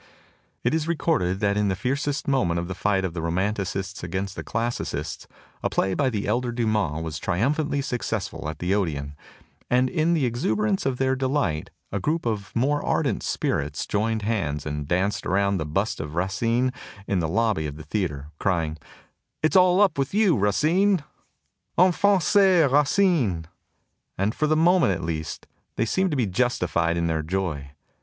It 0.63 0.73
is 0.73 0.87
recorded 0.87 1.41
that 1.41 1.57
in 1.57 1.67
the 1.67 1.75
fiercest 1.75 2.27
moment 2.27 2.59
of 2.59 2.67
the 2.67 2.73
fight 2.73 3.05
of 3.05 3.13
the 3.13 3.21
Romanticists 3.21 4.03
against 4.03 4.35
the 4.35 4.43
Classi 4.43 4.81
cists, 4.81 5.27
a 5.61 5.69
play 5.69 5.93
by 5.93 6.09
the 6.09 6.25
elder 6.25 6.51
Dumas 6.51 7.03
was 7.03 7.19
trium 7.19 7.53
phantly 7.53 7.83
successful 7.83 8.49
at 8.49 8.57
the 8.57 8.73
Odeon; 8.73 9.15
and 9.69 9.91
in 9.91 10.15
the 10.15 10.25
ex 10.25 10.41
uberance 10.41 10.87
of 10.87 10.97
their 10.97 11.15
delight 11.15 11.69
a 11.91 11.99
group 11.99 12.25
of 12.25 12.49
the 12.51 12.59
more 12.59 12.83
ardent 12.83 13.21
spirits 13.21 13.85
joined 13.85 14.23
hands 14.23 14.65
and 14.65 14.87
danced 14.87 15.27
around 15.27 15.57
the 15.57 15.67
bust 15.67 15.99
of 15.99 16.15
Racine 16.15 16.73
in 17.05 17.19
the 17.19 17.29
lobby 17.29 17.67
of 17.67 17.77
the 17.77 17.83
theater, 17.83 18.31
crying, 18.39 18.77
"It's 19.43 19.55
all 19.55 19.79
up 19.81 19.99
with 19.99 20.15
you, 20.15 20.35
Racine!" 20.35 21.03
En 21.77 21.91
jonct 21.91 22.73
Racine 22.73 23.45
I 23.45 23.47
And 24.23 24.33
for 24.33 24.47
the 24.47 24.57
moment 24.57 24.93
at 24.93 25.03
least 25.03 25.45
they 25.75 25.85
seemed 25.85 26.09
to 26.09 26.17
be 26.17 26.25
justified 26.25 26.97
in 26.97 27.05
their 27.05 27.21
joy. 27.21 27.69